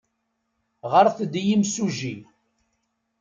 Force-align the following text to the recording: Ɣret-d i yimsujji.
Ɣret-d 0.91 1.33
i 1.41 1.43
yimsujji. 1.47 2.15